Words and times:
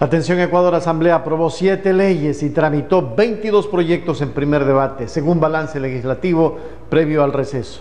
Atención 0.00 0.38
Ecuador, 0.38 0.76
Asamblea 0.76 1.16
aprobó 1.16 1.50
siete 1.50 1.92
leyes 1.92 2.44
y 2.44 2.50
tramitó 2.50 3.16
22 3.16 3.66
proyectos 3.66 4.22
en 4.22 4.30
primer 4.30 4.64
debate, 4.64 5.08
según 5.08 5.40
balance 5.40 5.80
legislativo 5.80 6.56
previo 6.88 7.24
al 7.24 7.32
receso. 7.32 7.80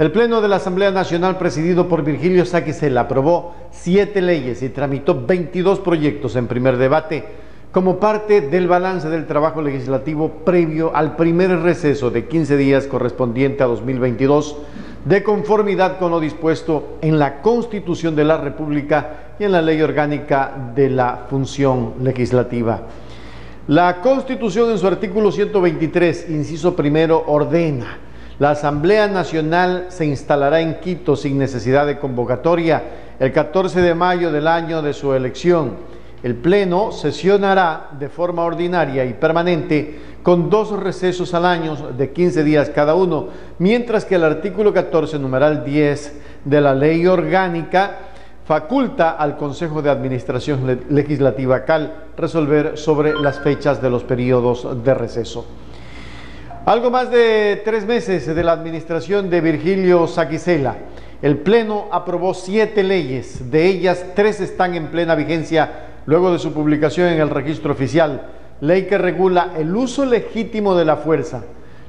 El 0.00 0.10
Pleno 0.10 0.40
de 0.40 0.48
la 0.48 0.56
Asamblea 0.56 0.90
Nacional, 0.90 1.38
presidido 1.38 1.86
por 1.86 2.02
Virgilio 2.02 2.44
Saquicela, 2.44 3.02
aprobó 3.02 3.54
siete 3.70 4.20
leyes 4.20 4.64
y 4.64 4.68
tramitó 4.70 5.24
22 5.24 5.78
proyectos 5.78 6.34
en 6.34 6.48
primer 6.48 6.76
debate 6.76 7.24
como 7.70 8.00
parte 8.00 8.40
del 8.40 8.66
balance 8.66 9.08
del 9.08 9.26
trabajo 9.26 9.62
legislativo 9.62 10.30
previo 10.44 10.90
al 10.96 11.14
primer 11.14 11.60
receso 11.60 12.10
de 12.10 12.26
15 12.26 12.56
días 12.56 12.88
correspondiente 12.88 13.62
a 13.62 13.66
2022 13.66 14.56
de 15.04 15.22
conformidad 15.22 15.98
con 15.98 16.10
lo 16.10 16.20
dispuesto 16.20 16.98
en 17.02 17.18
la 17.18 17.42
Constitución 17.42 18.16
de 18.16 18.24
la 18.24 18.38
República 18.38 19.34
y 19.38 19.44
en 19.44 19.52
la 19.52 19.60
Ley 19.60 19.80
Orgánica 19.82 20.52
de 20.74 20.88
la 20.88 21.26
Función 21.28 21.94
Legislativa. 22.00 22.82
La 23.68 24.00
Constitución 24.00 24.70
en 24.70 24.78
su 24.78 24.86
artículo 24.86 25.30
123, 25.30 26.30
inciso 26.30 26.74
primero, 26.74 27.24
ordena, 27.26 27.98
la 28.38 28.50
Asamblea 28.50 29.06
Nacional 29.06 29.86
se 29.90 30.06
instalará 30.06 30.60
en 30.60 30.80
Quito 30.80 31.14
sin 31.14 31.38
necesidad 31.38 31.86
de 31.86 31.98
convocatoria 31.98 32.82
el 33.20 33.32
14 33.32 33.80
de 33.80 33.94
mayo 33.94 34.32
del 34.32 34.48
año 34.48 34.82
de 34.82 34.92
su 34.92 35.14
elección. 35.14 35.76
El 36.22 36.34
Pleno 36.34 36.90
sesionará 36.90 37.90
de 37.98 38.08
forma 38.08 38.42
ordinaria 38.42 39.04
y 39.04 39.12
permanente 39.12 40.13
con 40.24 40.48
dos 40.48 40.70
recesos 40.70 41.34
al 41.34 41.44
año 41.44 41.76
de 41.76 42.10
15 42.10 42.44
días 42.44 42.70
cada 42.70 42.94
uno, 42.94 43.28
mientras 43.58 44.06
que 44.06 44.14
el 44.14 44.24
artículo 44.24 44.72
14, 44.72 45.18
numeral 45.18 45.66
10 45.66 46.20
de 46.46 46.60
la 46.62 46.74
ley 46.74 47.06
orgánica 47.06 47.98
faculta 48.46 49.10
al 49.10 49.36
Consejo 49.36 49.82
de 49.82 49.90
Administración 49.90 50.80
Legislativa 50.88 51.66
CAL 51.66 52.06
resolver 52.16 52.78
sobre 52.78 53.12
las 53.12 53.38
fechas 53.40 53.82
de 53.82 53.90
los 53.90 54.02
periodos 54.02 54.82
de 54.82 54.94
receso. 54.94 55.46
Algo 56.64 56.90
más 56.90 57.10
de 57.10 57.60
tres 57.62 57.84
meses 57.84 58.26
de 58.26 58.44
la 58.44 58.52
administración 58.52 59.28
de 59.28 59.42
Virgilio 59.42 60.06
Saquicela. 60.06 60.76
El 61.20 61.36
Pleno 61.36 61.88
aprobó 61.92 62.32
siete 62.32 62.82
leyes, 62.82 63.50
de 63.50 63.66
ellas 63.66 64.06
tres 64.14 64.40
están 64.40 64.74
en 64.74 64.86
plena 64.86 65.14
vigencia 65.14 65.70
luego 66.06 66.32
de 66.32 66.38
su 66.38 66.54
publicación 66.54 67.08
en 67.08 67.20
el 67.20 67.28
registro 67.28 67.72
oficial 67.72 68.33
ley 68.60 68.86
que 68.86 68.98
regula 68.98 69.52
el 69.56 69.74
uso 69.74 70.04
legítimo 70.04 70.74
de 70.74 70.84
la 70.84 70.96
fuerza, 70.96 71.42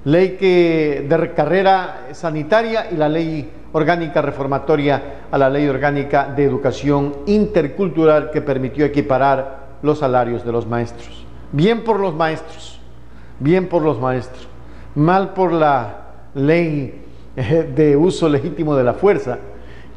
ley 0.04 0.38
que 0.38 1.06
de 1.08 1.34
carrera 1.34 2.08
sanitaria 2.12 2.88
y 2.92 2.96
la 2.96 3.10
ley 3.10 3.50
orgánica 3.74 4.22
reformatoria 4.22 5.02
a 5.30 5.38
la 5.38 5.50
ley 5.50 5.68
orgánica 5.68 6.32
de 6.34 6.46
educación 6.46 7.14
intercultural 7.26 8.32
que 8.32 8.42
permitió 8.42 8.86
equiparar 8.86 9.66
los 9.82 10.00
salarios 10.00 10.46
de 10.46 10.52
los 10.52 10.66
maestros. 10.66 11.26
Bien 11.52 11.84
por 11.84 12.00
los 12.00 12.16
maestros, 12.16 12.80
bien 13.40 13.68
por 13.68 13.82
los 13.82 14.00
maestros, 14.00 14.48
mal 14.96 15.34
por 15.34 15.52
la 15.52 15.98
ley 16.34 17.04
eh, 17.36 17.72
de 17.76 17.98
uso 17.98 18.30
legítimo 18.30 18.76
de 18.76 18.84
la 18.84 18.94
fuerza, 18.94 19.40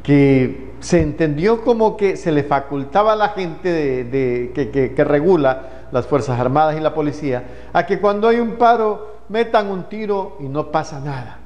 que 0.03 0.69
se 0.79 1.01
entendió 1.01 1.61
como 1.63 1.97
que 1.97 2.15
se 2.15 2.31
le 2.31 2.43
facultaba 2.43 3.13
a 3.13 3.15
la 3.15 3.29
gente 3.29 3.69
de, 4.05 4.91
que 4.95 5.03
regula 5.03 5.87
las 5.91 6.05
Fuerzas 6.05 6.39
Armadas 6.39 6.77
y 6.77 6.79
la 6.79 6.93
policía, 6.93 7.43
a 7.73 7.85
que 7.85 7.99
cuando 7.99 8.27
hay 8.27 8.39
un 8.39 8.51
paro 8.51 9.19
metan 9.29 9.69
un 9.69 9.83
tiro 9.83 10.37
y 10.39 10.43
no 10.43 10.71
pasa 10.71 10.99
nada. 10.99 11.39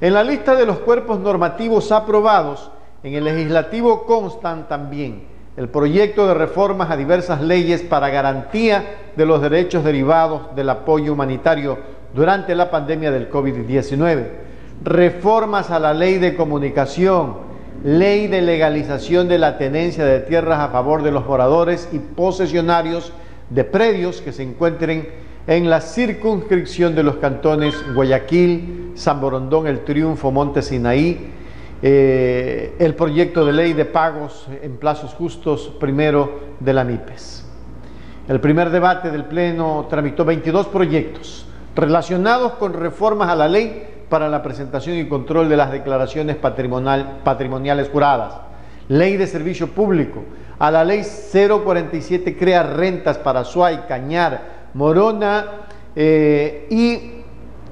En 0.00 0.14
la 0.14 0.24
lista 0.24 0.54
de 0.54 0.66
los 0.66 0.78
cuerpos 0.78 1.20
normativos 1.20 1.92
aprobados, 1.92 2.70
en 3.02 3.14
el 3.14 3.24
legislativo 3.24 4.04
constan 4.04 4.68
también 4.68 5.24
el 5.56 5.68
proyecto 5.68 6.26
de 6.26 6.34
reformas 6.34 6.90
a 6.90 6.96
diversas 6.96 7.40
leyes 7.42 7.82
para 7.82 8.08
garantía 8.08 9.12
de 9.14 9.26
los 9.26 9.42
derechos 9.42 9.84
derivados 9.84 10.54
del 10.56 10.70
apoyo 10.70 11.12
humanitario 11.12 11.78
durante 12.14 12.54
la 12.54 12.70
pandemia 12.70 13.10
del 13.10 13.30
COVID-19, 13.30 14.26
reformas 14.82 15.70
a 15.70 15.78
la 15.78 15.92
ley 15.92 16.18
de 16.18 16.34
comunicación, 16.34 17.51
ley 17.84 18.28
de 18.28 18.42
legalización 18.42 19.28
de 19.28 19.38
la 19.38 19.58
tenencia 19.58 20.04
de 20.04 20.20
tierras 20.20 20.60
a 20.60 20.68
favor 20.68 21.02
de 21.02 21.10
los 21.10 21.26
moradores 21.26 21.88
y 21.92 21.98
posesionarios 21.98 23.12
de 23.50 23.64
predios 23.64 24.20
que 24.20 24.32
se 24.32 24.42
encuentren 24.42 25.08
en 25.46 25.68
la 25.68 25.80
circunscripción 25.80 26.94
de 26.94 27.02
los 27.02 27.16
cantones 27.16 27.74
Guayaquil, 27.94 28.92
San 28.94 29.20
Borondón, 29.20 29.66
El 29.66 29.80
Triunfo, 29.84 30.30
Monte 30.30 30.62
Sinaí, 30.62 31.32
eh, 31.82 32.76
el 32.78 32.94
proyecto 32.94 33.44
de 33.44 33.52
ley 33.52 33.72
de 33.72 33.84
pagos 33.84 34.46
en 34.62 34.76
plazos 34.76 35.14
justos 35.14 35.72
primero 35.80 36.40
de 36.60 36.72
la 36.72 36.84
MIPES. 36.84 37.44
El 38.28 38.40
primer 38.40 38.70
debate 38.70 39.10
del 39.10 39.24
Pleno 39.24 39.86
tramitó 39.90 40.24
22 40.24 40.68
proyectos 40.68 41.46
relacionados 41.74 42.52
con 42.52 42.72
reformas 42.74 43.30
a 43.30 43.34
la 43.34 43.48
ley 43.48 43.91
para 44.12 44.28
la 44.28 44.42
presentación 44.42 44.98
y 44.98 45.08
control 45.08 45.48
de 45.48 45.56
las 45.56 45.72
declaraciones 45.72 46.36
patrimoniales 46.36 47.88
juradas, 47.88 48.34
ley 48.88 49.16
de 49.16 49.26
servicio 49.26 49.68
público, 49.68 50.22
a 50.58 50.70
la 50.70 50.84
ley 50.84 51.00
047 51.02 52.36
crea 52.36 52.62
rentas 52.62 53.16
para 53.16 53.42
Suay, 53.42 53.84
Cañar, 53.88 54.68
Morona 54.74 55.46
eh, 55.96 56.66
y 56.68 57.22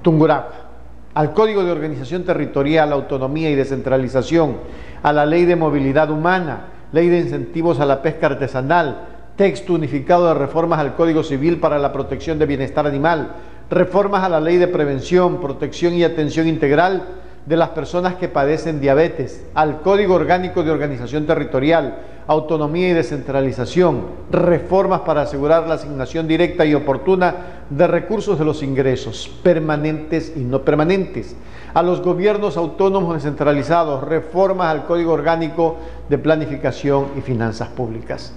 Tungurahua, 0.00 0.70
al 1.12 1.34
Código 1.34 1.62
de 1.62 1.72
Organización 1.72 2.24
Territorial, 2.24 2.90
Autonomía 2.94 3.50
y 3.50 3.54
Descentralización, 3.54 4.56
a 5.02 5.12
la 5.12 5.26
Ley 5.26 5.44
de 5.44 5.56
Movilidad 5.56 6.10
Humana, 6.10 6.68
Ley 6.92 7.10
de 7.10 7.18
Incentivos 7.18 7.80
a 7.80 7.84
la 7.84 8.00
Pesca 8.00 8.28
Artesanal, 8.28 9.08
texto 9.36 9.74
unificado 9.74 10.28
de 10.28 10.34
reformas 10.34 10.80
al 10.80 10.94
Código 10.94 11.22
Civil 11.22 11.60
para 11.60 11.78
la 11.78 11.92
protección 11.92 12.38
de 12.38 12.46
bienestar 12.46 12.86
animal, 12.86 13.32
reformas 13.70 14.24
a 14.24 14.28
la 14.28 14.40
Ley 14.40 14.56
de 14.56 14.66
Prevención, 14.66 15.40
Protección 15.40 15.94
y 15.94 16.02
Atención 16.02 16.48
Integral 16.48 17.04
de 17.46 17.56
las 17.56 17.70
personas 17.70 18.16
que 18.16 18.28
padecen 18.28 18.80
diabetes, 18.80 19.46
al 19.54 19.80
Código 19.80 20.14
Orgánico 20.14 20.62
de 20.62 20.72
Organización 20.72 21.24
Territorial, 21.24 21.98
autonomía 22.26 22.88
y 22.88 22.92
descentralización, 22.92 24.02
reformas 24.30 25.00
para 25.00 25.22
asegurar 25.22 25.66
la 25.66 25.74
asignación 25.74 26.28
directa 26.28 26.66
y 26.66 26.74
oportuna 26.74 27.34
de 27.70 27.86
recursos 27.86 28.38
de 28.38 28.44
los 28.44 28.62
ingresos, 28.62 29.30
permanentes 29.42 30.32
y 30.36 30.40
no 30.40 30.62
permanentes, 30.62 31.36
a 31.72 31.82
los 31.82 32.02
gobiernos 32.02 32.56
autónomos 32.56 33.14
descentralizados, 33.14 34.02
reformas 34.04 34.68
al 34.68 34.84
Código 34.84 35.12
Orgánico 35.12 35.76
de 36.08 36.18
Planificación 36.18 37.06
y 37.16 37.20
Finanzas 37.20 37.68
Públicas. 37.68 38.34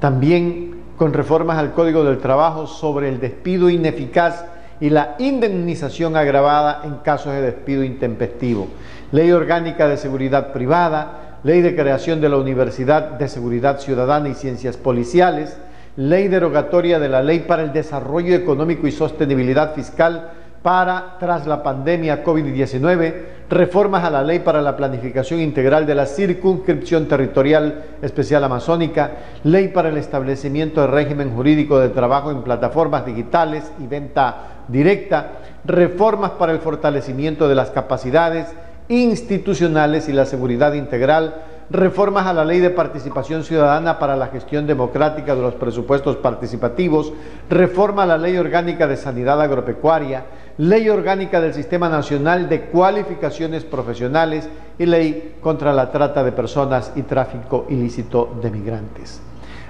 También 0.00 0.75
con 0.96 1.12
reformas 1.12 1.58
al 1.58 1.72
Código 1.72 2.04
del 2.04 2.18
Trabajo 2.18 2.66
sobre 2.66 3.08
el 3.08 3.20
despido 3.20 3.68
ineficaz 3.68 4.46
y 4.80 4.90
la 4.90 5.14
indemnización 5.18 6.16
agravada 6.16 6.82
en 6.84 6.96
casos 6.96 7.32
de 7.32 7.42
despido 7.42 7.84
intempestivo. 7.84 8.68
Ley 9.12 9.30
Orgánica 9.32 9.88
de 9.88 9.96
Seguridad 9.96 10.52
Privada, 10.52 11.38
Ley 11.42 11.60
de 11.60 11.76
creación 11.76 12.20
de 12.20 12.28
la 12.28 12.38
Universidad 12.38 13.10
de 13.18 13.28
Seguridad 13.28 13.78
Ciudadana 13.78 14.28
y 14.28 14.34
Ciencias 14.34 14.76
Policiales, 14.76 15.56
Ley 15.96 16.28
derogatoria 16.28 16.98
de 16.98 17.08
la 17.08 17.22
Ley 17.22 17.40
para 17.40 17.62
el 17.62 17.72
Desarrollo 17.72 18.34
Económico 18.34 18.86
y 18.86 18.92
Sostenibilidad 18.92 19.74
Fiscal 19.74 20.30
para 20.66 21.14
tras 21.20 21.46
la 21.46 21.62
pandemia 21.62 22.24
COVID-19, 22.24 23.14
reformas 23.48 24.02
a 24.02 24.10
la 24.10 24.24
Ley 24.24 24.40
para 24.40 24.60
la 24.60 24.76
Planificación 24.76 25.38
Integral 25.38 25.86
de 25.86 25.94
la 25.94 26.06
Circunscripción 26.06 27.06
Territorial 27.06 27.84
Especial 28.02 28.42
Amazónica, 28.42 29.12
Ley 29.44 29.68
para 29.68 29.90
el 29.90 29.96
establecimiento 29.96 30.80
de 30.80 30.88
régimen 30.88 31.32
jurídico 31.36 31.78
de 31.78 31.90
trabajo 31.90 32.32
en 32.32 32.42
plataformas 32.42 33.06
digitales 33.06 33.70
y 33.78 33.86
venta 33.86 34.64
directa, 34.66 35.34
reformas 35.64 36.32
para 36.32 36.50
el 36.50 36.58
fortalecimiento 36.58 37.48
de 37.48 37.54
las 37.54 37.70
capacidades 37.70 38.48
institucionales 38.88 40.08
y 40.08 40.12
la 40.12 40.26
seguridad 40.26 40.72
integral, 40.72 41.42
reformas 41.70 42.26
a 42.26 42.32
la 42.32 42.44
ley 42.44 42.60
de 42.60 42.70
participación 42.70 43.42
ciudadana 43.44 43.98
para 43.98 44.16
la 44.16 44.28
gestión 44.28 44.66
democrática 44.66 45.34
de 45.34 45.42
los 45.42 45.54
presupuestos 45.54 46.16
participativos, 46.16 47.12
reforma 47.50 48.04
a 48.04 48.06
la 48.06 48.18
ley 48.18 48.36
orgánica 48.36 48.86
de 48.86 48.96
sanidad 48.96 49.40
agropecuaria, 49.40 50.24
ley 50.58 50.88
orgánica 50.88 51.40
del 51.40 51.52
Sistema 51.52 51.88
Nacional 51.88 52.48
de 52.48 52.62
Cualificaciones 52.62 53.64
Profesionales 53.64 54.48
y 54.78 54.86
ley 54.86 55.36
contra 55.40 55.72
la 55.72 55.90
trata 55.90 56.24
de 56.24 56.32
personas 56.32 56.92
y 56.96 57.02
tráfico 57.02 57.66
ilícito 57.68 58.34
de 58.40 58.50
migrantes. 58.50 59.20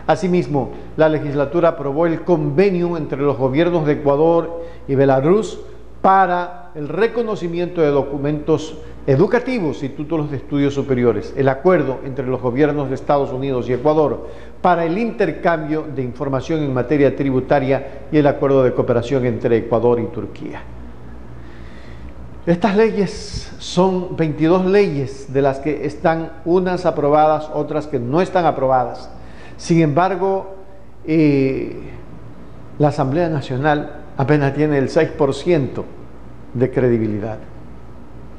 Asimismo, 0.06 0.70
la 0.96 1.08
legislatura 1.08 1.70
aprobó 1.70 2.06
el 2.06 2.22
convenio 2.22 2.96
entre 2.96 3.20
los 3.20 3.36
gobiernos 3.36 3.84
de 3.86 3.94
Ecuador 3.94 4.62
y 4.86 4.94
Belarus 4.94 5.58
para 6.00 6.70
el 6.76 6.88
reconocimiento 6.88 7.80
de 7.80 7.88
documentos 7.88 8.78
educativos 9.08 9.82
y 9.82 9.88
títulos 9.88 10.30
de 10.30 10.36
estudios 10.36 10.74
superiores, 10.74 11.34
el 11.36 11.48
acuerdo 11.48 12.00
entre 12.04 12.26
los 12.26 12.40
gobiernos 12.40 12.88
de 12.88 12.94
Estados 12.94 13.32
Unidos 13.32 13.68
y 13.68 13.72
Ecuador 13.72 14.28
para 14.62 14.84
el 14.84 14.98
intercambio 14.98 15.84
de 15.94 16.02
información 16.02 16.62
en 16.62 16.72
materia 16.72 17.16
tributaria 17.16 18.06
y 18.12 18.18
el 18.18 18.26
acuerdo 18.28 18.62
de 18.62 18.72
cooperación 18.72 19.26
entre 19.26 19.56
Ecuador 19.56 19.98
y 19.98 20.06
Turquía. 20.06 20.62
Estas 22.46 22.76
leyes 22.76 23.52
son 23.58 24.16
22 24.16 24.66
leyes 24.66 25.32
de 25.32 25.42
las 25.42 25.58
que 25.58 25.84
están 25.84 26.30
unas 26.44 26.86
aprobadas, 26.86 27.50
otras 27.52 27.88
que 27.88 27.98
no 27.98 28.20
están 28.20 28.46
aprobadas. 28.46 29.10
Sin 29.56 29.82
embargo, 29.82 30.54
eh, 31.04 31.74
la 32.78 32.88
Asamblea 32.88 33.28
Nacional 33.28 34.04
apenas 34.16 34.54
tiene 34.54 34.78
el 34.78 34.88
6% 34.88 35.84
de 36.54 36.70
credibilidad. 36.70 37.38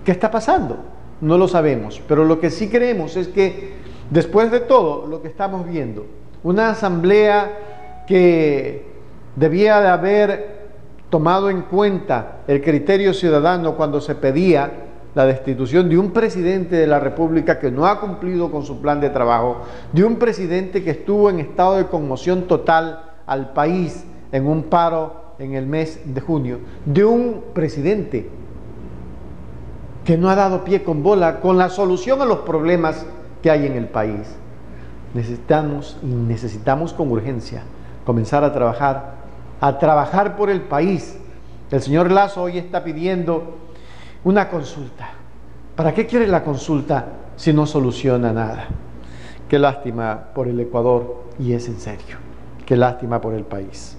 ¿Qué 0.05 0.11
está 0.11 0.31
pasando? 0.31 0.77
No 1.19 1.37
lo 1.37 1.49
sabemos, 1.49 2.01
pero 2.07 2.23
lo 2.23 2.39
que 2.39 2.49
sí 2.49 2.69
creemos 2.69 3.17
es 3.17 3.27
que 3.27 3.73
después 4.09 4.51
de 4.51 4.61
todo 4.61 5.05
lo 5.05 5.21
que 5.21 5.27
estamos 5.27 5.67
viendo, 5.67 6.05
una 6.43 6.69
asamblea 6.69 8.05
que 8.07 8.85
debía 9.35 9.81
de 9.81 9.87
haber 9.89 10.56
tomado 11.09 11.49
en 11.49 11.63
cuenta 11.63 12.39
el 12.47 12.61
criterio 12.61 13.13
ciudadano 13.13 13.75
cuando 13.75 14.01
se 14.01 14.15
pedía 14.15 14.71
la 15.15 15.25
destitución 15.25 15.89
de 15.89 15.97
un 15.97 16.11
presidente 16.11 16.75
de 16.75 16.85
la 16.85 16.99
República 16.99 17.59
que 17.59 17.71
no 17.71 17.87
ha 17.87 17.99
cumplido 17.99 18.51
con 18.51 18.63
su 18.63 18.81
plan 18.81 19.01
de 19.01 19.09
trabajo, 19.09 19.61
de 19.91 20.03
un 20.03 20.17
presidente 20.17 20.83
que 20.83 20.91
estuvo 20.91 21.29
en 21.29 21.39
estado 21.39 21.77
de 21.77 21.87
conmoción 21.87 22.43
total 22.43 23.01
al 23.25 23.53
país 23.53 24.05
en 24.31 24.45
un 24.45 24.63
paro 24.63 25.33
en 25.39 25.55
el 25.55 25.65
mes 25.65 26.01
de 26.05 26.21
junio, 26.21 26.59
de 26.85 27.05
un 27.05 27.45
presidente 27.53 28.29
que 30.05 30.17
no 30.17 30.29
ha 30.29 30.35
dado 30.35 30.63
pie 30.63 30.83
con 30.83 31.03
bola 31.03 31.39
con 31.39 31.57
la 31.57 31.69
solución 31.69 32.21
a 32.21 32.25
los 32.25 32.39
problemas 32.39 33.05
que 33.41 33.51
hay 33.51 33.65
en 33.65 33.73
el 33.73 33.87
país. 33.87 34.35
Necesitamos 35.13 35.97
y 36.03 36.07
necesitamos 36.07 36.93
con 36.93 37.11
urgencia 37.11 37.63
comenzar 38.05 38.43
a 38.43 38.53
trabajar, 38.53 39.16
a 39.61 39.77
trabajar 39.77 40.35
por 40.35 40.49
el 40.49 40.61
país. 40.61 41.17
El 41.71 41.81
señor 41.81 42.11
Lazo 42.11 42.43
hoy 42.43 42.57
está 42.57 42.83
pidiendo 42.83 43.57
una 44.23 44.49
consulta. 44.49 45.09
¿Para 45.75 45.93
qué 45.93 46.05
quiere 46.05 46.27
la 46.27 46.43
consulta 46.43 47.05
si 47.35 47.53
no 47.53 47.65
soluciona 47.65 48.31
nada? 48.31 48.67
Qué 49.47 49.59
lástima 49.59 50.29
por 50.33 50.47
el 50.47 50.59
Ecuador 50.59 51.23
y 51.39 51.53
es 51.53 51.67
en 51.67 51.79
serio. 51.79 52.17
Qué 52.65 52.75
lástima 52.75 53.21
por 53.21 53.33
el 53.33 53.43
país. 53.43 53.97